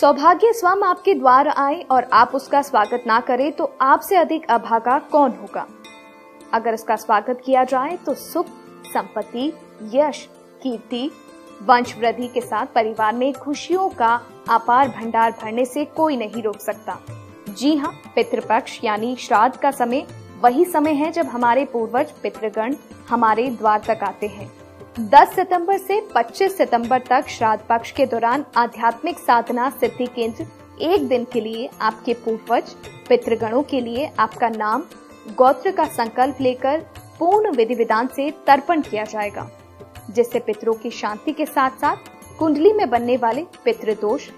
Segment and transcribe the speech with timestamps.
[0.00, 4.98] सौभाग्य स्वयं आपके द्वार आए और आप उसका स्वागत ना करें तो आपसे अधिक अभागा
[4.98, 5.66] कौन होगा?
[6.52, 8.46] अगर उसका स्वागत किया जाए तो सुख,
[8.86, 9.46] संपत्ति,
[9.94, 10.22] यश,
[10.62, 11.10] कीर्ति
[11.62, 14.14] वंश वृद्धि के साथ परिवार में खुशियों का
[14.50, 16.98] अपार भंडार भरने से कोई नहीं रोक सकता।
[17.50, 20.06] जी हाँ पितृपक्ष यानी श्राद्ध का समय
[20.42, 22.76] वही समय है जब हमारे पूर्वज, पितृगण
[23.08, 24.50] हमारे द्वार तक आते हैं।
[24.98, 30.46] 10 सितंबर से 25 सितंबर तक श्राद्ध पक्ष के दौरान आध्यात्मिक साधना सिद्धि केंद्र
[30.82, 32.70] एक दिन के लिए आपके पूर्वज,
[33.08, 34.82] पितृगणों के लिए आपका नाम,
[35.36, 36.80] गोत्र का संकल्प लेकर
[37.18, 39.48] पूर्ण विधि विधान से तर्पण किया जाएगा,
[40.10, 44.28] जिससे पितरों की शांति के साथ साथ कुंडली में बनने वाले पितृदोष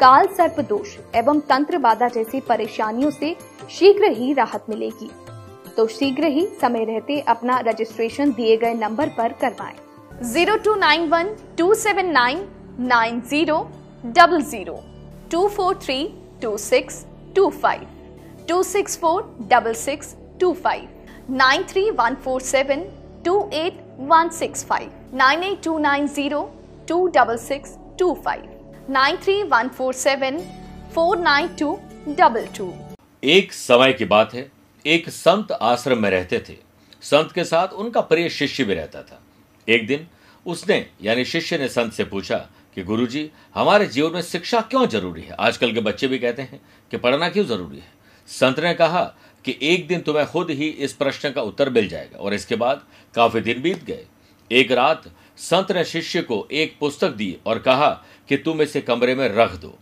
[0.00, 3.34] काल सर्प दोष एवं तंत्र बाधा जैसी परेशानियों से
[3.70, 5.10] शीघ्र ही राहत मिलेगी
[5.76, 9.76] तो शीघ्र ही समय रहते अपना रजिस्ट्रेशन दिए गए नंबर पर करवाएँ।
[10.22, 12.38] Zero two nine one two seven nine
[12.80, 13.58] nine zero
[14.04, 14.72] double zero
[15.32, 15.96] two four three
[16.42, 17.04] two six
[17.36, 17.86] two five
[18.48, 20.88] two six four double six two five
[21.30, 22.82] nine three one four seven
[23.24, 26.42] two eight one six five nine eight two nine zero
[26.88, 30.40] two double six two five nine three one four seven
[30.94, 32.72] four nine two double two
[33.22, 34.50] एक समय की बात है,
[34.84, 36.56] एक संत आश्रम में रहते थे।
[37.02, 39.20] संत के साथ उनका प्रिय शिष्य भी रहता था।
[39.68, 40.06] एक दिन
[40.46, 42.36] उसने, यानी शिष्य ने संत से पूछा
[42.74, 45.30] कि गुरुजी, हमारे जीवन में शिक्षा क्यों ज़रूरी है?
[45.30, 46.60] आजकल के बच्चे भी कहते हैं
[46.90, 47.92] कि पढ़ना क्यों ज़रूरी है?
[48.26, 49.04] संत ने कहा
[49.44, 52.82] कि एक दिन तुम्हें खुद ही इस प्रश्न का उत्तर मिल जाएगा और इसके बाद
[53.14, 54.04] काफ़ी दिन बीत गए।
[54.52, 59.14] एक रात संत ने शिष्य को एक पुस्तक दी और कहा कि तुम इसे कमरे
[59.14, 59.78] में रख दो।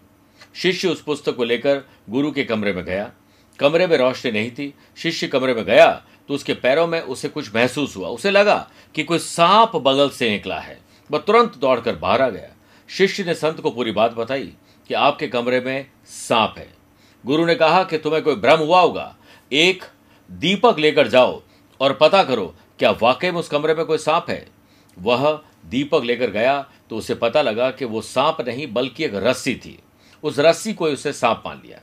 [0.54, 3.12] शिष्य उस पुस्तक को लेकर गुरु के कमरे में गया।
[3.58, 7.54] कमरे में रोशनी नहीं थी। शिष्य कमरे में गया तो उसके पैरों में उसे कुछ
[7.54, 10.78] महसूस हुआ। उसे लगा कि कोई सांप बगल से निकला है,
[11.10, 12.48] वह तुरंत दौड़कर बाहर आ गया।
[12.88, 14.52] शिष्य ने संत को पूरी बात बताई
[14.90, 16.68] कि आपके कमरे में सांप है।
[17.24, 19.14] गुरु ने कहा कि तुम्हें कोई भ्रम हुआ होगा।
[19.52, 19.84] एक,
[20.30, 21.40] दीपक लेकर जाओ
[21.80, 24.46] और पता करो, क्या वाकई में उस कमरे में कोई सांप है?
[24.96, 29.54] वह दीपक लेकर गया तो उसे पता लगा कि वो सांप नहीं, बल्कि एक रस्सी
[29.54, 29.78] थी।
[30.22, 31.80] उस रस्सी को उसे सांप मान लिया।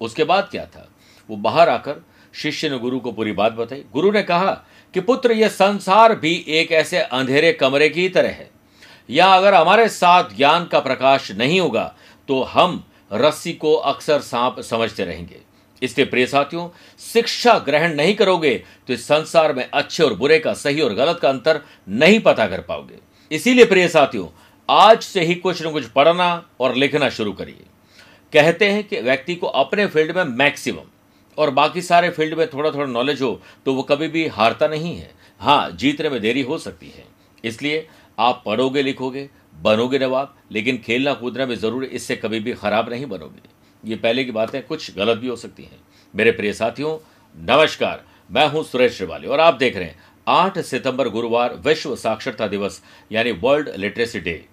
[0.00, 0.88] उसके बाद क्या था?
[1.28, 4.50] वो बाहर आकर शिष्य ने गुरु को पूरी बात बताई। गुरु ने कहा
[4.94, 8.50] कि पुत्र, यह संसार भी एक ऐसे अंधेरे कमरे की तरह है।
[9.08, 11.94] या अगर हमारे साथ ज्ञान का प्रकाश नहीं होगा
[12.28, 15.40] तो हम रस्सी को अक्सर सांप समझते रहेंगे।
[15.82, 16.68] इसलिए प्रिय साथियों,
[17.04, 18.54] शिक्षा ग्रहण नहीं करोगे
[18.88, 22.46] तो इस संसार में अच्छे और बुरे का, सही और गलत का अंतर नहीं पता
[22.46, 22.98] कर पाओगे।
[23.30, 24.26] इसीलिए प्रिय साथियों,
[24.68, 27.64] आज से ही कुछ न कुछ पढ़ना और लिखना शुरू करिए।
[28.32, 30.90] कहते हैं कि व्यक्ति को अपने फ़ील्ड में मैक्सिमम
[31.38, 34.94] और बाकी सारे फ़ील्ड में थोड़ा थोड़ा नॉलेज हो तो वो कभी भी हारता नहीं
[34.96, 37.04] है। हाँ जीतने में देरी हो सकती है।
[37.44, 37.86] इसलिए
[38.18, 43.06] आप पढ़ोगे लिखोगे, बनोगे नवाब, लेकिन खेलना कूदना भी ज़रूर इससे कभी भी खराब नहीं
[43.06, 43.52] बनोगे।
[43.82, 45.80] ये पहले की बातें कुछ गलत भी हो सकती हैं।
[46.14, 46.96] मेरे प्रिय साथियों,
[47.34, 52.46] नमस्कार। मैं हूँ सुरेश श्रिवाली और आप देख रहे हैं आठ सितंबर गुरुवार विश्व साक्षरता
[52.48, 52.80] दिवस,
[53.12, 54.44] यानी वर्ल्ड लिटरेसी डे।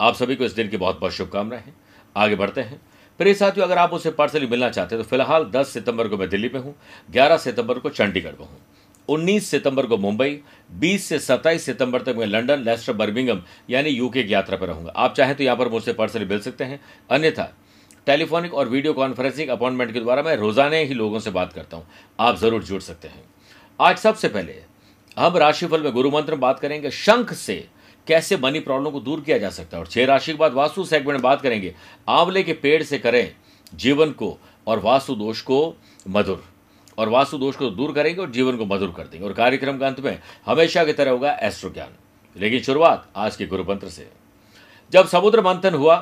[0.00, 1.72] आप सभी को इस दिन की बहुत बहुत शुभकामनाएँ
[2.16, 2.80] आगे बढ़ते हैं।
[3.20, 6.28] प्रिय साथियों, अगर आप उसे पर्सनली मिलना चाहते हैं तो फ़िलहाल 10 सितंबर को मैं
[6.28, 6.74] दिल्ली में हूँ
[7.10, 8.58] 11 सितंबर को चंडीगढ़ में हूँ
[9.08, 10.38] 19 सितंबर को मुंबई
[10.80, 14.92] 20 से 27 सितंबर तक मैं लंदन, लेस्टर, बर्मिंगम, यानी यूके की यात्रा पर रहूँगा।
[14.92, 17.52] आप चाहें तो यहाँ पर मुझसे पर्सनली मिल सकते हैं। अन्यथा,
[18.06, 21.86] टेलीफोनिक और वीडियो कॉन्फ्रेंसिंग अपॉइंटमेंट के द्वारा मैं रोज़ाना ही लोगों से बात करता हूँ।
[22.20, 23.22] आप ज़रूर जुड़ सकते हैं।
[23.80, 24.62] आज सबसे पहले
[25.16, 27.64] हम राशिफल में गुरु मंत्र बात करेंगे। शंख से
[28.08, 29.82] कैसे मनी प्रॉब्लम को दूर किया जा सकता है?
[29.82, 31.74] और छह राशि के बाद वास्तु सेगमेंट बात करेंगे।
[32.08, 33.34] आंवले के पेड़ से करें
[33.74, 34.36] जीवन को
[34.66, 35.74] और वास्तु दोष को
[36.08, 36.44] मधुर।
[36.98, 39.86] और वास्तु दोष को दूर करेंगे और जीवन को मधुर कर देंगे। और कार्यक्रम का
[39.86, 41.94] अंत में हमेशा की तरह होगा एस्ट्रो ज्ञान
[42.36, 44.08] लेकिन शुरुआत आज के गुरु मंत्र से।
[44.92, 45.96] जब समुद्र मंथन हुआ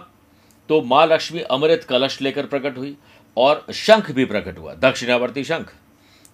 [0.69, 2.97] तो माँ लक्ष्मी अमृत कलश लेकर प्रकट हुई
[3.37, 5.73] और शंख भी प्रकट हुआ। दक्षिणावर्ती शंख।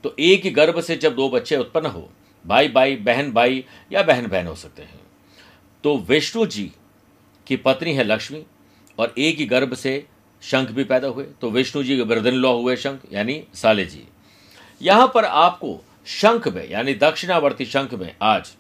[0.05, 2.09] तो एक ही गर्भ से जब दो बच्चे उत्पन्न हो
[2.45, 4.99] भाई भाई बहन भाई या बहन बहन हो सकते हैं।
[5.85, 6.71] तो विष्णु जी
[7.47, 8.43] की पत्नी है लक्ष्मी
[8.99, 10.05] और एक ही गर्भ से
[10.43, 14.03] शंख भी पैदा हुए। तो विष्णु जी के ब्रदन लॉ हुए शंख, यानी साले जी।
[14.81, 18.53] यहाँ पर आपको शंख में, यानी दक्षिणावर्ती शंख में आज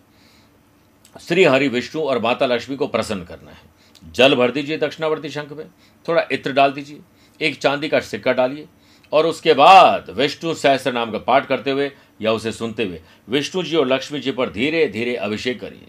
[1.21, 5.53] श्री हरि विष्णु और माता लक्ष्मी को प्रसन्न करना है। जल भर दीजिए दक्षिणावर्ती शंख
[5.53, 5.67] में,
[6.07, 7.01] थोड़ा इत्र डाल दीजिए,
[7.41, 8.67] एक चांदी का सिक्का डालिए
[9.13, 11.91] और उसके बाद विष्णु सहस्त्र नाम का पाठ करते हुए
[12.23, 15.89] या उसे सुनते हुए विष्णु जी और लक्ष्मी जी पर धीरे धीरे अभिषेक करिए।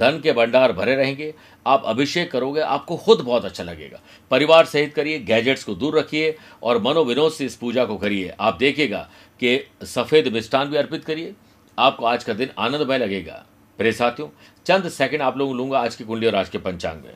[0.00, 1.34] धन के भंडार भरे रहेंगे।
[1.66, 4.00] आप अभिषेक करोगे, आपको खुद बहुत अच्छा लगेगा।
[4.30, 8.56] परिवार सहित करिए, गैजेट्स को दूर रखिए और मनोविनोद से इस पूजा को करिए। आप
[8.56, 9.08] देखिएगा
[9.40, 11.34] कि सफ़ेद मिष्ठान भी अर्पित करिए।
[11.78, 13.44] आपको आज का दिन आनंदमय लगेगा।
[13.78, 14.28] प्रे साथियों,
[14.66, 17.14] चंद सेकंड आप लोगों लूँगा आज की कुंडली और आज के पंचांग में।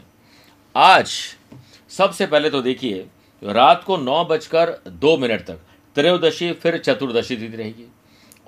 [0.77, 1.13] आज
[1.89, 3.07] सबसे पहले तो देखिए,
[3.43, 5.59] रात को नौ बजकर दो मिनट तक,
[5.95, 7.87] त्रयोदशी, फिर चतुर्दशी तिथि रहेगी।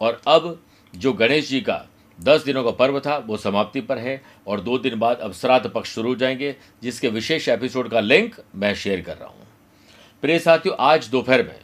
[0.00, 0.62] और अब
[0.94, 1.86] जो गणेश जी का
[2.18, 5.70] दस दिनों का पर्व था, वो समाप्ति पर है और दो दिन बाद अब श्राद्ध
[5.70, 9.46] पक्ष शुरू हो जाएँगे, जिसके विशेष एपिसोड का लिंक मैं शेयर कर रहा हूँ।
[10.22, 11.58] प्रिय साथियों, आज दोपहर में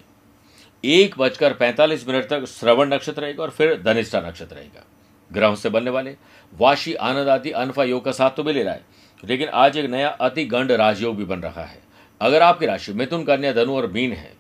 [0.85, 4.85] एक बजकर पैंतालीस मिनट तक श्रवण नक्षत्र रहेगा और फिर धनिष्ठा नक्षत्र रहेगा।
[5.31, 6.15] ग्रहों से बनने वाले
[6.53, 8.85] वाशी, आनंद आदि, अनफा योग का साथ तो भी ले रहा है,
[9.23, 11.81] लेकिन आज एक नया अति गंड राजयोग भी बन रहा है।
[12.21, 14.33] अगर आपकी राशि मिथुन, कन्या, धनु और मीन है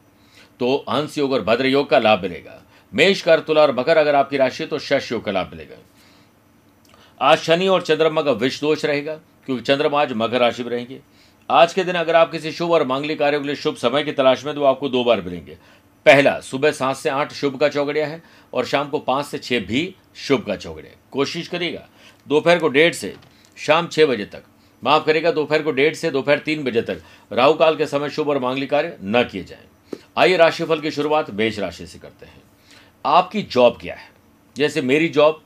[0.61, 2.61] तो हंस योग और भद्र योग का लाभ मिलेगा।
[2.93, 5.77] मेष कर तुला और मकर अगर आपकी राशि है तो शश योग का लाभ मिलेगा।
[7.23, 9.15] आज शनि और चंद्रमा का विष दोष रहेगा,
[9.47, 10.99] क्योंकि चंद्रमा आज मकर राशि में रहेंगे।
[11.49, 14.13] आज के दिन अगर आप किसी शुभ और मांगलिक कार्यों के लिए शुभ समय की
[14.13, 15.57] तलाश में तो आपको दो बार मिलेंगे।
[16.07, 18.23] पहला, सुबह सात से आठ शुभ का चौगड़िया है
[18.53, 21.87] और शाम को पाँच से छह भी शुभ का चौगड़िया कोशिश करिएगा,
[22.27, 23.15] दोपहर को डेढ़ से
[23.59, 24.43] शाम छह बजे तक।
[24.83, 28.29] माफ़ करेगा दोपहर को डेढ़ से दोपहर तीन बजे तक राहु काल के समय शुभ
[28.29, 29.67] और मांगलिक कार्य न किए जाएँ।
[30.19, 32.43] आइए राशिफल की शुरुआत मेष राशि से करते हैं।
[33.05, 34.11] आपकी जॉब क्या है?
[34.57, 35.43] जैसे मेरी जॉब,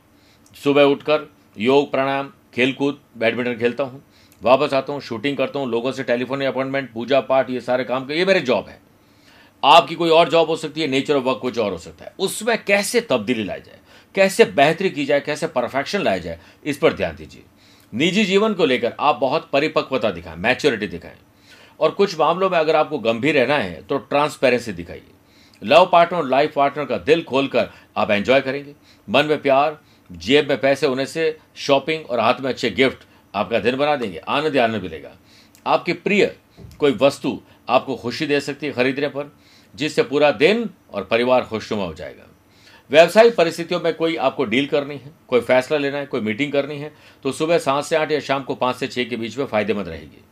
[0.56, 4.02] सुबह उठकर योग, प्राणायाम, खेलकूद, बैडमिंटन खेलता हूँ।
[4.42, 8.10] वापस आता हूँ, शूटिंग करता हूँ, लोगों से टेलीफोन अपॉइंटमेंट, पूजा पाठ, ये सारे काम
[8.10, 8.78] ये मेरे जॉब है।
[9.62, 12.12] आपकी कोई और जॉब हो सकती है नेचर ऑफ़ वर्क कुछ और हो सकता है।
[12.18, 13.78] उसमें कैसे तब्दीली लाई जाए,
[14.14, 17.42] कैसे बेहतरी की जाए, कैसे परफेक्शन लाया जाए, इस पर ध्यान दीजिए।
[17.92, 21.16] निजी जीवन को लेकर आप बहुत परिपक्वता दिखाएँ मैच्योरिटी दिखाएँ।
[21.80, 25.02] और कुछ मामलों में अगर आपको गंभीर रहना है तो ट्रांसपेरेंसी दिखाइए।
[25.62, 28.74] लव पार्टनर और लाइफ पार्टनर का दिल खोलकर आप एंजॉय करेंगे।
[29.08, 29.78] मन में प्यार
[30.10, 34.18] जेब में पैसे होने से शॉपिंग और हाथ में अच्छे गिफ्ट आपका दिन बना देंगे,
[34.18, 35.16] आनंद आनंद मिलेगा।
[35.66, 36.34] आपके प्रिय
[36.78, 37.38] कोई वस्तु
[37.68, 39.32] आपको खुशी दे सकती है खरीदने पर,
[39.74, 42.26] जिससे पूरा दिन और परिवार खुशनुमा हो जाएगा।
[42.90, 46.78] व्यावसायिक परिस्थितियों में कोई आपको डील करनी है, कोई फैसला लेना है, कोई मीटिंग करनी
[46.78, 46.92] है
[47.24, 49.88] तो सुबह सात से आठ या शाम को पाँच से छह के बीच में फ़ायदेमंद
[49.88, 50.22] रहेगी।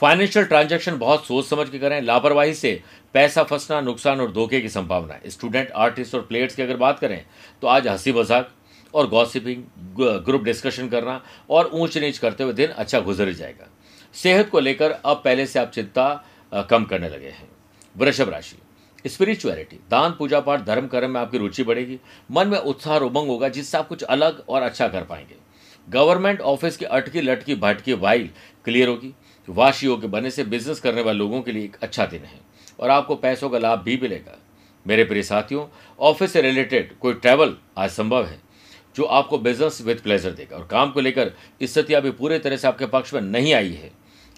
[0.00, 2.80] फाइनेंशियल ट्रांजैक्शन बहुत सोच समझ के करें, लापरवाही से
[3.14, 7.24] पैसा फंसना, नुकसान और धोखे की संभावना स्टूडेंट आर्टिस्ट और प्लेयर्स की अगर बात करें
[7.62, 8.50] तो आज हँसी मज़ाक
[8.94, 9.62] और गॉसिपिंग
[10.24, 11.20] ग्रुप डिस्कशन करना
[11.50, 13.68] और ऊंच नीच करते हुए दिन अच्छा गुजर जाएगा।
[14.14, 17.48] सेहत को लेकर अब पहले से आप चिंता कम करने लगे हैं।
[17.94, 18.56] वृषभ राशि
[19.04, 21.98] स्पिरिचुअलिटी दान, पूजा पाठ, धर्म, कर्म में आपकी रुचि बढ़ेगी।
[22.30, 25.36] मन में उत्साह उमंग होगा, जिससे आप कुछ अलग और अच्छा कर पाएँगे।
[25.88, 28.28] गवर्नमेंट ऑफ़िस की अटकी लटकी भटकी वाइल
[28.64, 29.12] क्लियर होगी।
[29.48, 32.40] वाशी योग बनने से बिज़नेस करने वाले लोगों के लिए एक अच्छा दिन है।
[32.80, 34.38] और आपको पैसों का लाभ भी मिलेगा।
[34.86, 35.66] मेरे प्रिय साथियों
[36.00, 38.38] ऑफ़िस से रिलेटेड कोई ट्रैवल आज संभव है,
[38.96, 41.32] जो आपको बिज़नेस विद प्लेजर देगा। और काम को लेकर
[41.62, 43.90] स्थिति अभी पूरे तरह से आपके पक्ष में नहीं आई है।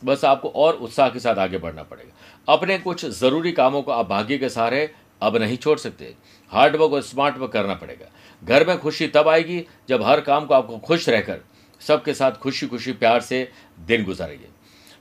[0.04, 4.08] बस आपको और उत्साह के साथ आगे बढ़ना पड़ेगा। अपने कुछ ज़रूरी कामों को आप
[4.08, 4.90] भाग्य के सहारे
[5.22, 6.14] अब नहीं छोड़ सकते।
[6.52, 8.06] हार्ड वर्क और स्मार्ट वर्क करना पड़ेगा।
[8.44, 11.40] घर में खुशी तब आएगी जब हर काम को आपको खुश रहकर
[11.80, 13.50] सबके साथ खुशी खुशी प्यार से
[13.80, 14.57] दिन गुजारेंगे।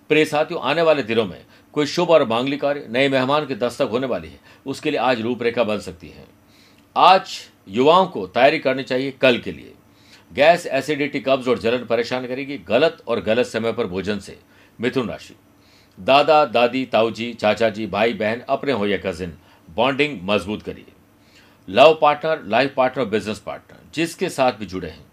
[0.09, 3.89] प्रिय साथियों, आने वाले दिनों में कोई शुभ और मांगलिक कार्य नए मेहमान की दस्तक
[3.91, 6.25] होने वाली है, उसके लिए आज रूपरेखा बन सकती है।
[6.95, 7.29] आज
[7.67, 9.73] युवाओं को तैयारी करनी चाहिए कल के लिए।
[10.33, 14.39] गैस, एसिडिटी, कब्ज और जलन परेशान करेगी गलत और गलत समय पर भोजन से।
[14.81, 15.35] मिथुन राशि।
[15.99, 19.37] दादा, दादी, ताऊजी चाचा जी भाई, बहन, अपने हो या कजिन,
[19.69, 20.91] बॉन्डिंग मज़बूत करिए।
[21.69, 25.05] Love partner, life partner business partner, जिसके साथ भी जुड़े हैं।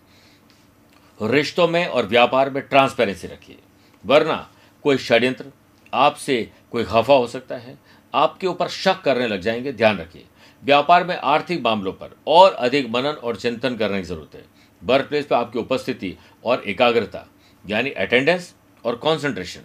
[1.31, 3.59] रिश्तों में और व्यापार में ट्रांसपेरेंसी रखिए।
[4.05, 4.49] वरना
[4.85, 5.45] कोई षड्यंत्र,
[5.93, 7.77] आपसे कोई खफा हो सकता है।
[8.15, 10.25] आपके ऊपर शक करने लग जाएँगे, ध्यान रखिए।
[10.63, 14.45] व्यापार में आर्थिक मामलों पर और अधिक मनन और चिंतन करने की ज़रूरत है।
[14.83, 16.15] वर्क प्लेस पर आपकी उपस्थिति
[16.45, 17.27] और एकाग्रता,
[17.65, 19.61] यानी अटेंडेंस और कंसंट्रेशन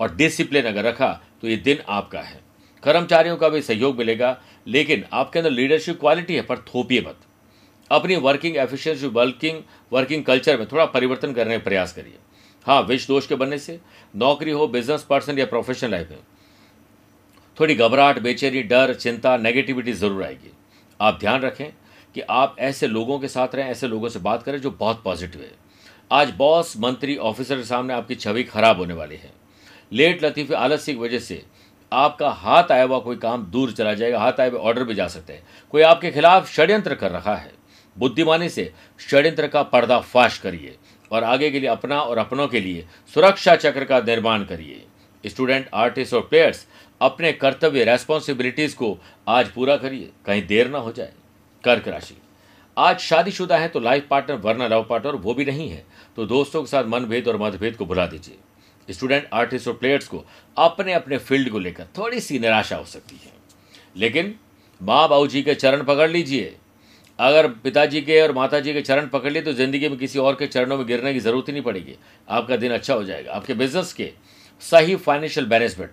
[0.00, 2.40] और डिसिप्लिन अगर रखा तो ये दिन आपका है।
[2.82, 7.20] कर्मचारियों का भी सहयोग मिलेगा, लेकिन आपके अंदर लीडरशिप क्वालिटी है, पर थोपिए मत।
[7.90, 12.18] अपनी working efficiency working working culture में थोड़ा परिवर्तन करने का प्रयास करिए।
[12.66, 13.78] हाँ विष दोष के बनने से
[14.14, 16.18] नौकरी हो बिज़नेस पर्सन या प्रोफेशनल लाइफ में।
[17.56, 20.52] थोड़ी घबराहट, बेचैनी, डर, चिंता नेगेटिविटी ज़रूर आएगी।
[21.00, 21.70] आप ध्यान रखें
[22.14, 25.40] कि आप ऐसे लोगों के साथ रहें, ऐसे लोगों से बात करें जो बहुत पॉजिटिव
[25.40, 25.50] है।
[26.10, 29.32] आज बॉस मंत्री ऑफिसर के सामने आपकी छवि खराब होने वाली है।
[29.92, 31.42] लेट लतीफ़े, आलस्य की वजह से
[31.92, 35.06] आपका हाथ आया हुआ कोई काम दूर चला जाएगा, हाथ आए हुए ऑर्डर भी जा
[35.08, 35.42] सकते हैं।
[35.72, 37.52] कोई आपके खिलाफ षड्यंत्र कर रहा है।
[37.96, 40.76] बुद्धिमानी से षड्यंत्र का पर्दाफाश करिए।
[41.12, 44.84] और आगे के लिए अपना और अपनों के लिए सुरक्षा चक्र का निर्माण करिए।
[45.26, 46.66] स्टूडेंट, आर्टिस्ट और प्लेयर्स,
[47.00, 51.12] अपने कर्तव्य रेस्पॉन्सिबिलिटीज को आज पूरा करिए। कहीं देर ना हो जाए।
[51.64, 52.14] कर्क राशि।
[52.78, 55.84] आज शादीशुदा है तो लाइफ पार्टनर वरना लव पार्टनर वो भी नहीं है।
[56.16, 58.36] तो दोस्तों के साथ मनभेद और मतभेद को भुला दीजिए।
[58.90, 60.24] स्टूडेंट, आर्टिस्ट और प्लेयर्स को
[60.56, 63.32] अपने अपने फ़ील्ड को लेकर थोड़ी सी निराशा हो सकती है।
[63.96, 64.34] लेकिन
[64.82, 66.56] माँ बाबू जी के चरण पकड़ लीजिए।
[67.22, 70.34] अगर पिताजी के और माता जी के चरण पकड़ लिए तो ज़िंदगी में किसी और
[70.34, 71.96] के चरणों में गिरने की ज़रूरत ही नहीं पड़ेगी।
[72.28, 74.10] आपका दिन अच्छा हो जाएगा। आपके बिज़नेस के
[74.62, 75.92] सही फाइनेंशियल मैनेजमेंट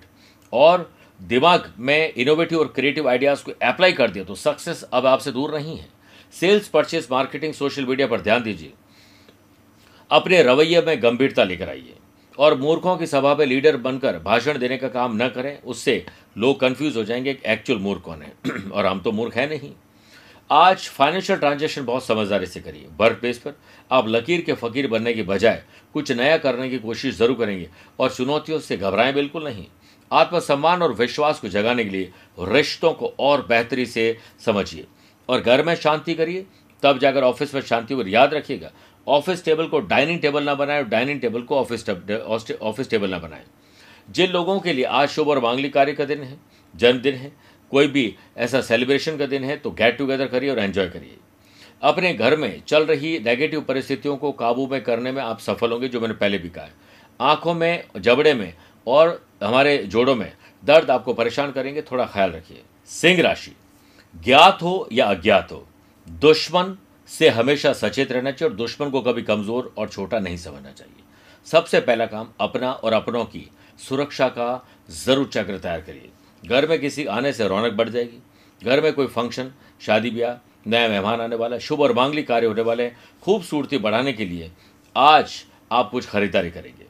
[0.53, 5.31] और दिमाग में इनोवेटिव और क्रिएटिव आइडियाज़ को अप्लाई कर दिया तो सक्सेस अब आपसे
[5.31, 5.88] दूर नहीं है।
[6.33, 8.71] Sales purchase marketing social media पर ध्यान दीजिए।
[10.12, 11.93] अपने रवैये में गंभीरता लेकर आइए
[12.38, 16.03] और मूर्खों की सभा में लीडर बनकर भाषण देने का काम न करें। उससे
[16.38, 18.33] लोग कंफ्यूज हो जाएँगे कि एक्चुअल मूर्ख कौन है।
[18.71, 19.71] और हम तो मूर्ख है नहीं।
[20.50, 23.53] आज फाइनेंशियल ट्रांजेक्शन बहुत समझदारी से करिए वर्क प्लेस पर
[23.91, 25.62] आप लकीर के फकीर बनने की बजाय
[25.94, 27.68] कुछ नया करने की कोशिश ज़रूर करेंगे
[28.00, 29.65] और चुनौतियों से घबराएँ बिल्कुल नहीं।
[30.12, 34.15] आत्मसम्मान और विश्वास को जगाने के लिए रिश्तों को और बेहतरी से
[34.46, 34.86] समझिए।
[35.29, 36.46] और घर में शांति करिए,
[36.84, 38.72] तब जाकर ऑफ़िस में शांति और याद रखिएगा।
[39.08, 43.44] ऑफ़िस टेबल को डाइनिंग टेबल ना बनाए डाइनिंग टेबल को ऑफ़िस ऑफ़िस टेबल ना बनाए।
[44.10, 46.38] जिन लोगों के लिए आज शुभ और मांगलिक कार्य का दिन है,
[46.74, 47.32] जन्मदिन है
[47.71, 51.17] कोई भी ऐसा सेलिब्रेशन का दिन है तो गेट टुगेदर करिए और एंजॉय करिए।
[51.81, 55.88] अपने घर में चल रही नेगेटिव परिस्थितियों को काबू में करने में आप सफल होंगे,
[55.88, 56.73] जो मैंने पहले भी कहा है।
[57.19, 58.53] आँखों में, जबड़े में
[58.88, 60.31] और हमारे जोड़ों में
[60.63, 63.55] दर्द आपको परेशान करेंगे, थोड़ा ख्याल रखिए। सिंह राशि,
[64.15, 65.65] ज्ञात हो या अज्ञात हो,
[66.07, 66.77] दुश्मन
[67.09, 71.03] से हमेशा सचेत रहना चाहिए और दुश्मन को कभी कमज़ोर और छोटा नहीं समझना चाहिए।
[71.47, 73.49] सबसे पहला काम अपना और अपनों की
[73.79, 76.09] सुरक्षा का ज़रूर चक्र तैयार करिए।
[76.43, 78.22] घर में किसी आने से रौनक बढ़ जाएगी।
[78.62, 80.36] घर में कोई फ़ंक्शन शादी ब्याह,
[80.67, 84.51] नया मेहमान आने वाला, शुभ और मांगलिक कार्य होने वाले हैं, खूबसूरती बढ़ाने के लिए
[84.96, 86.86] आज आप कुछ खरीदारी करेंगे।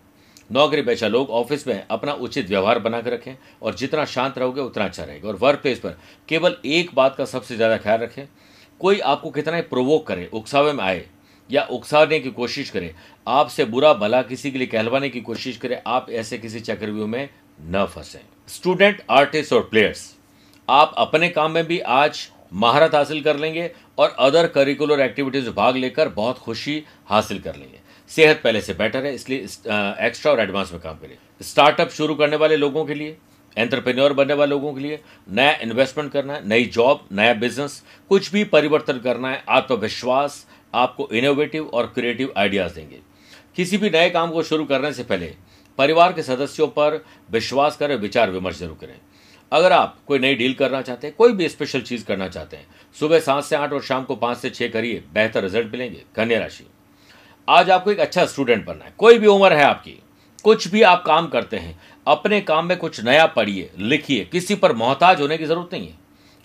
[0.50, 4.86] नौकरी पेशा लोग ऑफ़िस में अपना उचित व्यवहार बनाकर रखें और जितना शांत रहोगे उतना
[4.86, 5.98] अच्छा रहेगा। और वर्क प्लेस पर
[6.30, 8.28] केवल एक बात का सबसे ज़्यादा ख्याल रखें,
[8.82, 11.06] कोई आपको कितना ही प्रोवोक करे, उकसावे में आए
[11.50, 12.94] या उकसाने की कोशिश करे,
[13.28, 17.30] आपसे बुरा भला किसी के लिए कहलवाने की कोशिश करे, आप ऐसे किसी चक्रव्यूह में
[17.62, 20.02] न फंसे। स्टूडेंट, आर्टिस्ट और प्लेयर्स,
[20.68, 25.56] आप अपने काम में भी आज महारत हासिल कर लेंगे और अदर करिकुलर एक्टिविटीज़ में
[25.56, 27.80] भाग लेकर बहुत खुशी हासिल कर लेंगे।
[28.12, 32.36] सेहत पहले से बेटर है, इसलिए एक्स्ट्रा और एडवांस में काम करिए। स्टार्टअप शुरू करने
[32.36, 33.18] वाले लोगों के लिए
[33.58, 38.32] एंटरप्रेन्योर बनने वाले लोगों के लिए, नया इन्वेस्टमेंट करना है, नई जॉब नया बिज़नेस कुछ
[38.32, 43.00] भी परिवर्तन करना है, आत्मविश्वास आपको इनोवेटिव और क्रिएटिव आइडियाज़ देंगे।
[43.56, 45.34] किसी भी नए काम को शुरू करने से पहले
[45.80, 48.96] परिवार के सदस्यों पर विश्वास करें, विचार विमर्श ज़रूर करें।
[49.52, 52.66] अगर आप कोई नई डील करना चाहते हैं, कोई भी स्पेशल चीज़ करना चाहते हैं,
[52.96, 56.40] सुबह सात से आठ और शाम को पाँच से छह करिए, बेहतर रिज़ल्ट मिलेंगे, कन्या
[56.40, 56.66] राशि।
[57.48, 59.98] आज आपको एक अच्छा स्टूडेंट बनना है, कोई भी उम्र है आपकी,
[60.46, 64.74] कुछ भी आप काम करते हैं, अपने काम में कुछ नया पढ़िए, लिखिए, किसी पर
[64.74, 65.98] मोहताज होने की ज़रूरत नहीं है।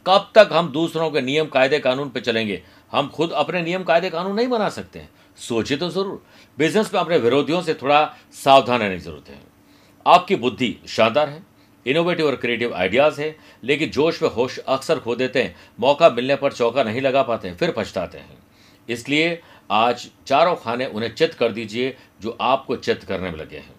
[0.06, 2.62] कब तक हम दूसरों के नियम, कायदे, कानून पे चलेंगे,
[2.92, 6.22] हम खुद अपने नियम, कायदे, कानून नहीं बना सकते हैं। सोचिए तो ज़रूर।
[6.58, 9.40] बिज़नेस में अपने विरोधियों से थोड़ा सावधान रहने की ज़रूरत है।
[10.06, 11.42] आपकी बुद्धि शानदार है
[11.86, 16.36] इनोवेटिव और क्रिएटिव आइडियाज़ है, लेकिन जोश व होश अक्सर खो देते हैं, मौका मिलने
[16.36, 18.38] पर चौका नहीं लगा पाते फिर पछताते हैं।
[18.88, 23.74] इसलिए आज चारों खाने उन्हें चित कर दीजिए, जो आपको चित करने में लगे हैं।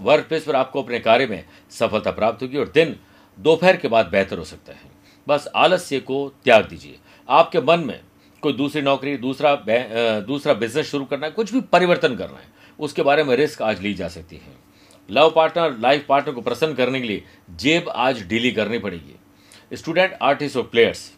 [0.00, 2.96] वर्क प्लेस पर आपको अपने कार्य में सफलता प्राप्त होगी और दिन
[3.38, 4.90] दोपहर के बाद बेहतर हो सकता है।
[5.26, 8.00] बस आलस्य को त्याग दीजिए। आपके मन में
[8.42, 9.54] कोई दूसरी नौकरी, दूसरा
[10.22, 12.46] दूसरा बिज़नेस शुरू करना है, कुछ भी परिवर्तन करना है,
[12.78, 14.60] उसके बारे में रिस्क आज ली जा सकती है।
[15.08, 20.18] लव पार्टनर लाइफ पार्टनर को प्रसन्न करने के लिए जेब आज डीली करनी पड़ेगी। स्टूडेंट
[20.22, 21.10] आर्टिस्ट और प्लेयर्स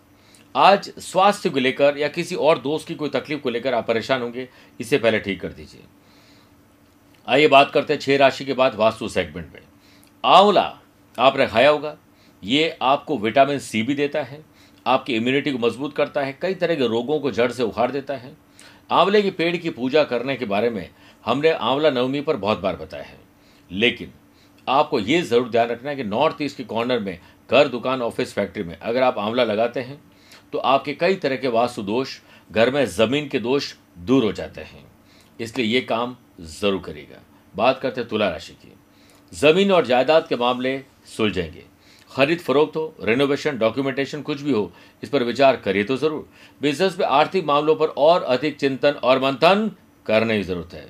[0.55, 4.23] आज स्वास्थ्य को लेकर या किसी और दोस्त की कोई तकलीफ़ को लेकर आप परेशान
[4.23, 4.49] होंगे,
[4.81, 5.81] इसे पहले ठीक कर दीजिए।
[7.29, 9.61] आइए बात करते हैं छह राशि के बाद वास्तु सेगमेंट में।
[10.25, 10.63] आंवला,
[11.19, 11.97] आपने खाया होगा,
[12.43, 14.45] ये आपको विटामिन सी भी देता है
[14.87, 18.15] आपकी इम्यूनिटी को मज़बूत करता है, कई तरह के रोगों को जड़ से उखाड़ देता
[18.17, 18.33] है।
[18.93, 20.89] आंवले के पेड़ की पूजा करने के बारे में
[21.25, 23.19] हमने आंवला नवमी पर बहुत बार बताया है।
[23.71, 24.13] लेकिन
[24.67, 27.19] आपको ये ज़रूर ध्यान रखना है कि नॉर्थ ईस्ट के कॉर्नर में,
[27.51, 30.01] घर, दुकान, ऑफ़िस, फैक्ट्री में अगर आप आंवला लगाते हैं
[30.53, 32.19] तो आपके कई तरह के वास्तु दोष,
[32.51, 34.85] घर में ज़मीन के दोष दूर हो जाते हैं।
[35.41, 37.21] इसलिए ये काम ज़रूर करेगा
[37.55, 38.73] बात करते हैं तुला राशि की।
[39.33, 41.65] ज़मीन और जायदाद के मामले सुलझेंगे।
[42.15, 44.71] खरीद फरोख्त हो रेनोवेशन डॉक्यूमेंटेशन कुछ भी हो,
[45.03, 46.29] इस पर विचार करिए तो ज़रूर।
[46.61, 49.71] बिज़नेस में आर्थिक मामलों पर और अधिक चिंतन और मंथन
[50.07, 50.87] करने की ज़रूरत है।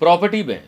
[0.00, 0.62] प्रॉपर्टी में,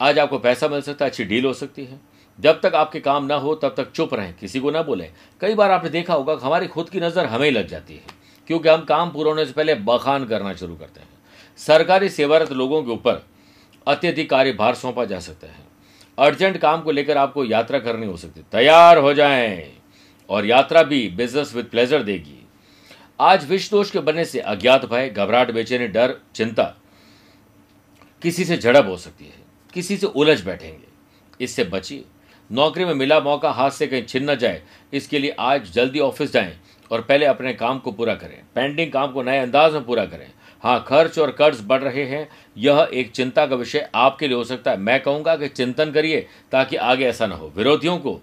[0.00, 2.00] आज आपको पैसा मिल सकता है, अच्छी डील हो सकती है।
[2.38, 5.54] जब तक आपके काम ना हो, तब तक चुप रहें, किसी को ना बोलें। कई
[5.54, 8.02] बार आपने देखा होगा, हमारी खुद की नज़र हमें लग जाती है,
[8.48, 11.08] क्योंकि हम काम पूरा होने से पहले बखान करना शुरू करते हैं।
[11.58, 13.24] सरकारी सेवारत लोगों के ऊपर
[13.86, 15.66] अत्यधिक कार्यभार सौंपा जा सकता है।
[16.18, 19.72] अर्जेंट काम को लेकर आपको यात्रा करनी हो सकती है। तैयार हो जाएँ
[20.28, 22.46] और यात्रा भी बिज़नेस विद प्लेजर देगी।
[23.20, 26.76] आज विष दोष के बनने से अज्ञात भय, घबराहट, बेचैनी, डर, चिंता
[28.22, 29.34] किसी से झड़प हो सकती है।
[29.74, 30.88] किसी से उलझ बैठेंगे।
[31.44, 32.04] इससे बचिए।
[32.52, 36.32] नौकरी में मिला मौका, हाथ से कहीं छिन न जाए। इसके लिए आज जल्दी ऑफ़िस
[36.32, 36.60] जाएँ
[36.92, 40.30] और पहले अपने काम को पूरा करें। पेंडिंग काम को नए अंदाज में पूरा करें।
[40.62, 44.44] हाँ खर्च और कर्ज बढ़ रहे हैं। यह एक चिंता का विषय आपके लिए हो
[44.44, 48.20] सकता है। मैं कहूँगा कि चिंतन करिए ताकि आगे ऐसा ना हो। विरोधियों को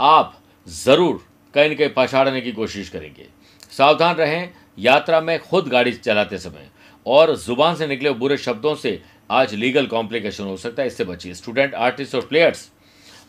[0.00, 3.26] आप ज़रूर कहीं न कहीं पछाड़ने की कोशिश करेंगे।
[3.72, 6.70] सावधान रहें यात्रा में खुद गाड़ी चलाते समय।
[7.06, 9.00] और ज़ुबान से निकले बुरे शब्दों से
[9.30, 12.70] आज लीगल कॉम्प्लिकेशन हो सकता है इससे बचिए। स्टूडेंट आर्टिस्ट और प्लेयर्स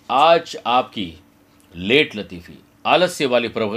[0.10, 1.14] आज आपकी
[1.74, 3.76] लेट लतीफ़ी आलस्य वाली प्रव,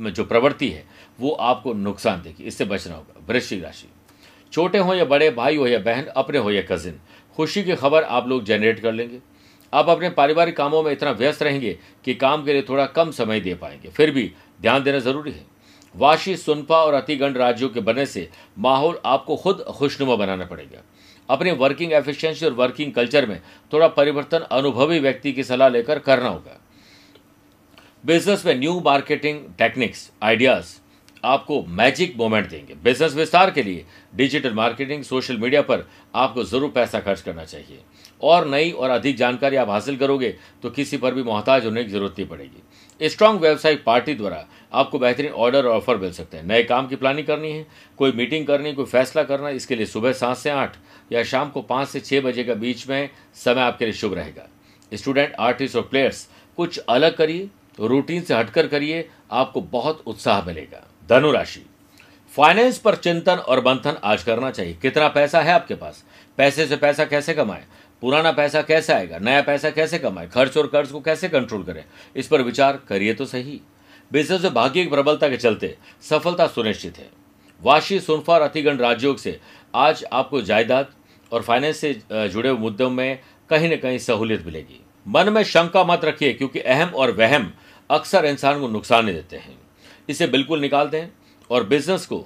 [0.00, 0.84] जो प्रवृत्ति है
[1.20, 3.88] वो आपको नुकसान देगी। इससे बचना होगा। वृश्चिक राशि।
[4.52, 7.00] छोटे हो या बड़े, भाई हो या बहन, अपने हो या कजिन
[7.36, 9.18] खुशी की खबर आप लोग जनरेट कर लेंगे।
[9.72, 13.40] आप अपने पारिवारिक कामों में इतना व्यस्त रहेंगे कि काम के लिए थोड़ा कम समय
[13.40, 15.44] दे पाएँगे। फिर भी ध्यान देना ज़रूरी है।
[15.94, 18.28] वाशी, सुनपा और अतिगंड राज्यों के बनने से
[18.58, 20.82] माहौल आपको खुद खुशनुमा बनाना पड़ेगा।
[21.30, 23.40] अपने वर्किंग एफिशिएंसी और वर्किंग कल्चर में
[23.72, 26.60] थोड़ा परिवर्तन अनुभवी व्यक्ति की सलाह लेकर करना होगा।
[28.06, 30.66] बिज़नेस में न्यू मार्केटिंग टेक्निक्स आइडियाज़
[31.24, 33.84] आपको मैजिक मोमेंट देंगे। बिज़नेस विस्तार के लिए
[34.14, 37.80] डिजिटल मार्केटिंग सोशल मीडिया पर आपको ज़रूर पैसा खर्च करना चाहिए।
[38.22, 41.90] और नई और अधिक जानकारी आप हासिल करोगे तो किसी पर भी मोहताज होने की
[41.90, 46.44] ज़रूरत नहीं पड़ेगी। स्ट्रांग व्यवसायिक पार्टी द्वारा आपको बेहतरीन ऑर्डर और ऑफ़र मिल सकते हैं।
[46.44, 47.66] नए काम की प्लानिंग करनी है,
[47.98, 50.76] कोई मीटिंग करनी, कोई फैसला करना, इसके लिए सुबह सात से आठ
[51.12, 54.48] या शाम को पाँच से छः बजे के बीच में समय आपके लिए शुभ रहेगा।
[54.92, 57.48] स्टूडेंट आर्टिस्ट और प्लेयर्स कुछ अलग करिए
[57.80, 61.64] रूटीन से हटकर करिए, आपको बहुत उत्साह मिलेगा। धनुराशि।
[62.32, 66.02] फाइनेंस पर चिंतन और मंथन आज करना चाहिए। कितना पैसा है आपके पास?
[66.38, 67.64] पैसे से पैसा कैसे कमाए?
[68.02, 69.18] पुराना पैसा कैसे आएगा?
[69.18, 70.26] नया पैसा कैसे कमाए?
[70.26, 71.84] खर्च और कर्ज को कैसे कंट्रोल करें?
[72.16, 73.60] इस पर विचार करिए तो सही।
[74.12, 77.08] बिज़नेस में भाग्य की प्रबलता के चलते सफलता सुनिश्चित है।
[77.62, 79.38] वाशी, सुनफा और अतिगण राजयोग से
[79.74, 80.92] आज आपको जायदाद
[81.32, 83.18] और फाइनेंस से जुड़े मुद्दों में
[83.50, 87.52] कहीं न कहीं सहूलियत मिलेगी। मन में शंका मत रखिए क्योंकि अहम और वहम
[87.90, 89.58] अक्सर इंसान को नुकसान देते हैं।
[90.10, 91.06] इसे बिल्कुल निकाल दें
[91.50, 92.24] और बिज़नेस को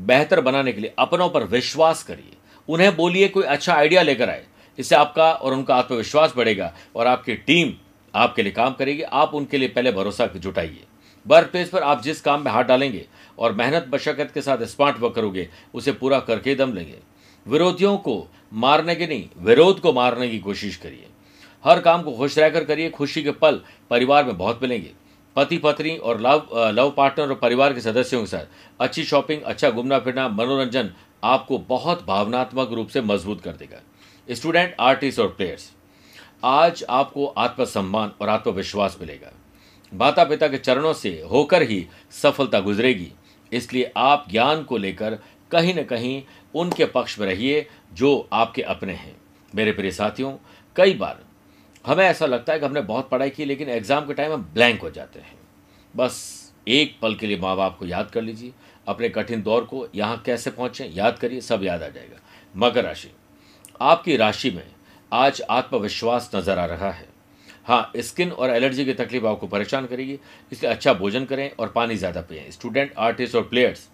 [0.00, 2.36] बेहतर बनाने के लिए अपनों पर विश्वास करिए।
[2.68, 4.44] उन्हें बोलिए कोई अच्छा आइडिया लेकर आए।
[4.78, 7.72] इससे आपका और उनका आत्मविश्वास बढ़ेगा और आपकी टीम
[8.14, 10.84] आपके लिए काम करेगी। आप उनके लिए पहले भरोसा जुटाइए।
[11.26, 13.06] वर्क प्लेस पर आप जिस काम में हाथ डालेंगे
[13.38, 16.98] और मेहनत मशक्कत के साथ स्मार्ट वर्क करोगे, उसे पूरा करके दम लेंगे।
[17.46, 21.06] विरोधियों को मारने के नहीं, विरोध को मारने की कोशिश करिए।
[21.64, 24.90] हर काम को खुश रहकर करिए। खुशी के पल परिवार में बहुत मिलेंगे।
[25.36, 28.46] पति पत्नी और लव लव पार्टनर और परिवार के सदस्यों के साथ।
[28.80, 30.90] अच्छी शॉपिंग अच्छा घूमना फिरना, मनोरंजन
[31.24, 33.80] आपको बहुत भावनात्मक रूप से मज़बूत कर देगा।
[34.28, 35.70] स्टूडेंट, आर्टिस्ट और प्लेयर्स,
[36.44, 39.32] आज आपको आत्मसम्मान और आत्मविश्वास मिलेगा।
[39.92, 43.12] माता पिता के चरणों से होकर ही सफलता गुजरेगी।
[43.52, 45.18] इसलिए आप ज्ञान को लेकर
[45.50, 46.22] कहीं न कहीं
[46.54, 49.16] उनके पक्ष में रहिए जो आपके अपने हैं।
[49.54, 50.32] मेरे प्रिय साथियों,
[50.76, 51.24] कई बार
[51.86, 54.82] हमें ऐसा लगता है कि हमने बहुत पढ़ाई की, लेकिन एग्ज़ाम के टाइम हम ब्लैंक
[54.82, 55.38] हो जाते हैं।
[55.94, 58.52] बस एक पल के लिए माँ बाप को याद कर लीजिए,
[58.86, 62.20] अपने कठिन दौर को यहाँ कैसे पहुँचे, याद करिए, सब याद आ जाएगा।
[62.54, 63.10] मकर राशि।
[63.82, 64.64] आपकी राशि में
[65.12, 67.08] आज आत्मविश्वास नज़र आ रहा है।
[67.66, 70.18] हाँ स्किन और एलर्जी की तकलीफ़ आपको परेशान करेगी,
[70.52, 73.88] इसलिए अच्छा भोजन करें और पानी ज़्यादा पिए। स्टूडेंट आर्टिस्ट और प्लेयर्स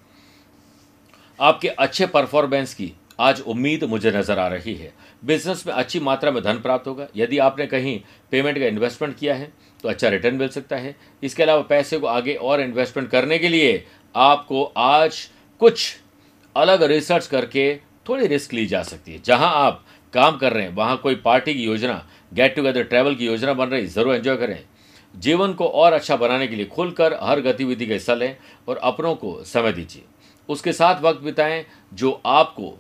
[1.38, 6.30] आपके अच्छे परफॉर्मेंस की आज उम्मीद मुझे नज़र आ रही है। बिज़नेस में अच्छी मात्रा
[6.30, 8.00] में धन प्राप्त होगा। यदि आपने कहीं
[8.32, 9.52] पेमेंट का इन्वेस्टमेंट किया है
[9.84, 13.48] तो अच्छा रिटर्न मिल सकता है। इसके अलावा पैसे को आगे और इन्वेस्टमेंट करने के
[13.48, 15.28] लिए आपको आज
[15.60, 15.96] कुछ
[16.56, 17.74] अलग रिसर्च करके
[18.08, 21.54] थोड़ी रिस्क ली जा सकती है। जहाँ आप काम कर रहे हैं, वहाँ कोई पार्टी
[21.54, 24.58] की योजना गेट टुगेदर ट्रैवल की योजना बन रही, ज़रूर एंजॉय करें।
[25.14, 28.36] जीवन को और अच्छा बनाने के लिए खुलकर हर गतिविधि का हिस्सा लें
[28.68, 30.02] और अपनों को समय दीजिए।
[30.48, 32.76] उसके साथ वक्त बिताएँ जो आपको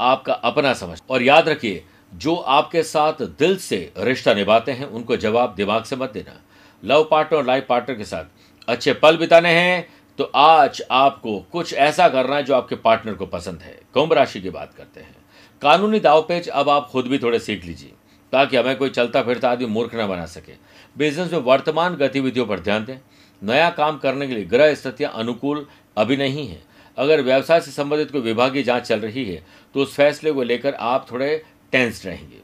[0.00, 5.16] आपका अपना समझ। और याद रखिए, जो आपके साथ दिल से रिश्ता निभाते हैं, उनको
[5.16, 6.40] जवाब दिमाग से मत देना।
[6.84, 8.24] लव पार्टनर और लाइफ पार्टनर के साथ
[8.68, 13.26] अच्छे पल बिताने हैं तो आज आपको कुछ ऐसा करना है जो आपके पार्टनर को
[13.26, 15.16] पसंद है। कुंभ राशि की बात करते हैं।
[15.62, 17.92] कानूनी दाव दावपेच अब आप खुद भी थोड़े सीख लीजिए,
[18.32, 20.52] ताकि हमें कोई चलता फिरता आदमी मूर्ख न बना सके।
[20.96, 22.98] बिज़नेस में वर्तमान गतिविधियों पर ध्यान दें।
[23.42, 26.62] नया काम करने के लिए ग्रह स्थितियाँ अनुकूल अभी नहीं है।
[26.98, 29.42] अगर व्यवसाय से संबंधित कोई विभागीय जाँच चल रही है
[29.74, 32.40] तो उस फैसले को लेकर आप थोड़े टेंस रहेंगे।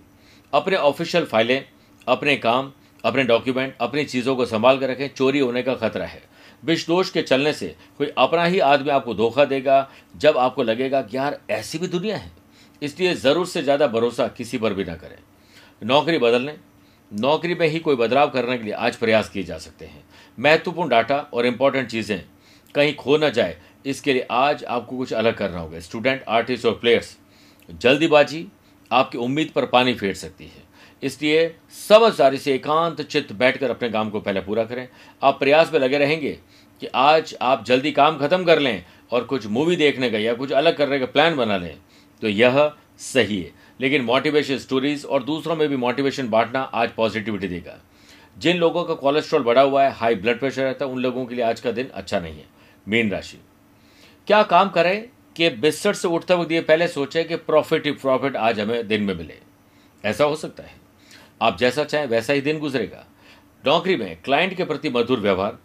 [0.53, 1.65] अपने ऑफिशियल फाइलें,
[2.07, 2.73] अपने काम,
[3.05, 6.23] अपने डॉक्यूमेंट, अपनी चीज़ों को संभाल कर रखें, चोरी होने का खतरा है।
[6.63, 11.03] विष दोष के चलने से कोई अपना ही आदमी आपको धोखा देगा, जब आपको लगेगा
[11.03, 12.31] कि यार ऐसी भी दुनिया है।
[12.83, 15.17] इसलिए ज़रूर से ज़्यादा भरोसा किसी पर भी ना करें।
[15.83, 16.57] नौकरी बदलने,
[17.11, 20.05] नौकरी में ही कोई बदलाव करने के लिए आज प्रयास किए जा सकते हैं।
[20.39, 22.23] महत्वपूर्ण डाटा और इंपॉर्टेंट चीज़ें
[22.75, 26.73] कहीं खो ना जाए इसके लिए आज आपको कुछ अलग करना होगा। स्टूडेंट आर्टिस्ट और
[26.73, 27.17] प्लेयर्स
[27.69, 28.47] जल्दीबाजी
[28.91, 30.69] आपकी उम्मीद पर पानी फेर सकती है।
[31.03, 31.55] इसलिए
[31.89, 34.87] समझदारी से एकांत चित्त बैठकर अपने काम को पहले पूरा करें।
[35.23, 36.39] आप प्रयास में लगे रहेंगे
[36.83, 40.53] कि आज आप जल्दी काम खत्म कर लें और कुछ मूवी देखने का या कुछ
[40.53, 41.77] अलग करने का प्लान बना लें
[42.23, 47.49] तो यह सही है। लेकिन मोटिवेशन स्टोरीज और दूसरों में भी मोटिवेशन बांटना आज पॉजिटिविटी
[47.49, 47.79] देगा।
[48.39, 51.35] जिन लोगों का कोलेस्ट्रॉल बढ़ा हुआ है हाई ब्लड प्रेशर रहता है, उन लोगों के
[51.35, 52.47] लिए आज का दिन अच्छा नहीं है।
[52.89, 53.39] मीन राशि।
[54.31, 58.37] क्या काम करें कि बिस्तर से उठते वक्त ये पहले सोचें कि प्रॉफिट ही प्रॉफिट
[58.39, 59.35] आज हमें दिन में मिले।
[60.05, 60.75] ऐसा हो सकता है।
[61.43, 63.05] आप जैसा चाहें वैसा ही दिन गुजरेगा।
[63.65, 65.59] नौकरी में क्लाइंट के प्रति मधुर व्यवहार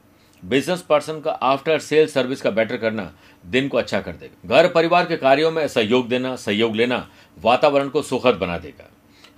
[0.43, 3.12] बिज़नेस पर्सन का आफ्टर सेल सर्विस का बेटर करना
[3.47, 7.89] दिन को अच्छा कर देगा। घर परिवार के कार्यों में सहयोग देना, सहयोग लेना वातावरण
[7.89, 8.89] को सुखद बना देगा।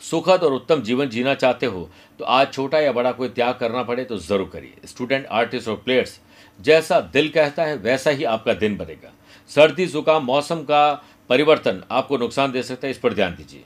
[0.01, 3.83] सुखद और उत्तम जीवन जीना चाहते हो तो आज छोटा या बड़ा कोई त्याग करना
[3.83, 6.19] पड़े तो ज़रूर करिए। स्टूडेंट आर्टिस्ट और प्लेयर्स
[6.59, 9.11] जैसा दिल कहता है वैसा ही आपका दिन बनेगा।
[9.51, 13.63] सर्दी, जुकाम, मौसम का परिवर्तन आपको नुकसान दे सकता है, इस पर ध्यान दीजिए।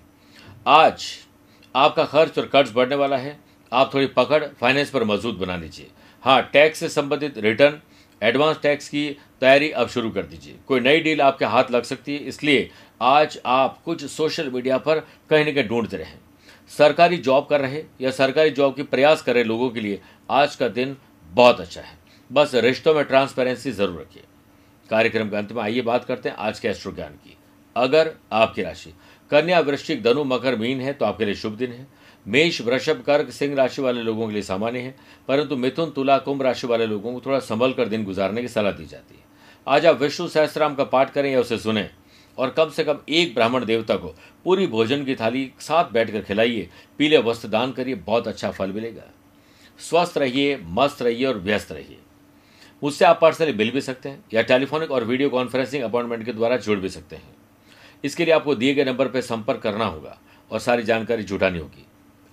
[0.68, 1.04] आज
[1.76, 3.38] आपका खर्च और कर्ज बढ़ने वाला है,
[3.72, 5.90] आप थोड़ी पकड़ फाइनेंस पर मज़बूत बना लीजिए।
[6.24, 7.80] हाँ टैक्स से संबंधित रिटर्न,
[8.22, 9.10] एडवांस टैक्स की
[9.42, 12.70] तैयारी अब शुरू कर दीजिए। कोई नई डील आपके हाथ लग सकती है, इसलिए
[13.02, 16.18] आज आप कुछ सोशल मीडिया पर कहीं ना कहीं ढूंढते रहें।
[16.72, 20.56] सरकारी जॉब कर रहे या सरकारी जॉब की प्रयास कर रहे लोगों के लिए आज
[20.56, 20.96] का दिन
[21.30, 21.98] बहुत अच्छा है।
[22.30, 24.24] बस रिश्तों में ट्रांसपेरेंसी ज़रूर रखिए।
[24.92, 27.38] कार्यक्रम के अंत में आइए बात करते हैं आज के एस्ट्रो ज्ञान की।
[27.76, 28.94] अगर आपकी राशि,
[29.32, 31.88] कन्या वृश्चिक धनु मकर मीन है तो आपके लिए शुभ दिन है।
[32.26, 34.96] मेष, वृषभ, कर्क, सिंह राशि वाले लोगों के लिए सामान्य है,
[35.28, 38.72] परंतु मिथुन, तुला, कुंभ राशि वाले लोगों को थोड़ा संभल कर दिन गुजारने की सलाह
[38.72, 39.24] दी जाती है।
[39.68, 41.90] आज आप विष्णु सहस्राम का पाठ करें या उसे सुने,
[42.38, 46.70] और कम से कम एक ब्राह्मण देवता को पूरी भोजन की थाली साथ बैठकर खिलाइए,
[46.98, 49.10] पीले वस्त्र दान करिए, बहुत अच्छा फल मिलेगा।
[49.80, 51.98] स्वस्थ रहिए, मस्त रहिए और व्यस्त रहिए।
[52.82, 56.58] मुझसे आप पर्सनली मिल भी सकते हैं, या टेलीफोनिक और वीडियो कॉन्फ्रेंसिंग अपॉइंटमेंट के द्वारा
[56.58, 57.36] जुड़ भी सकते हैं।
[58.04, 60.18] इसके लिए आपको दिए गए नंबर पर संपर्क करना होगा
[60.52, 61.86] और सारी जानकारी जुटानी होगी।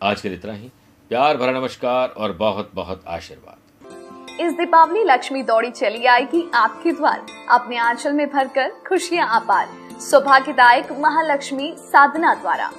[0.03, 0.71] आज के लिए इतना ही।
[1.11, 7.27] प्यार भरा नमस्कार और बहुत बहुत आशीर्वाद। इस दीपावली लक्ष्मी दौड़ी चली आएगी आपके द्वार।
[7.51, 9.69] अपने आंचल में भरकर खुशियाँ अपार
[10.01, 12.71] सौभाग्यदायक महालक्ष्मी साधना द्वारा।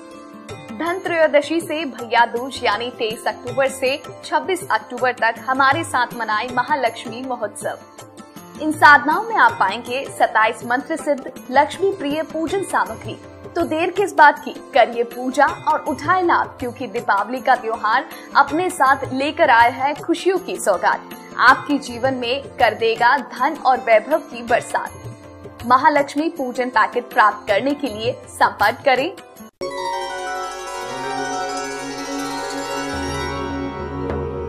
[0.79, 6.47] धन त्रयोदशी से भैया दूज, यानी 23 अक्टूबर से 26 अक्टूबर तक हमारे साथ मनाए
[6.53, 7.79] महालक्ष्मी महोत्सव।
[8.61, 13.17] इन साधनाओं में आप पाएँगे 27 मंत्र सिद्ध लक्ष्मी प्रिय पूजन सामग्री।
[13.55, 14.51] तो देर किस बात की?
[14.73, 20.37] करिए पूजा और उठाए लाभ, क्योंकि दीपावली का त्योहार अपने साथ लेकर आया है खुशियों
[20.37, 27.13] की सौगात। आपके जीवन में कर देगा धन और वैभव की बरसात। महालक्ष्मी पूजन पैकेट
[27.13, 29.11] प्राप्त करने के लिए संपर्क करें।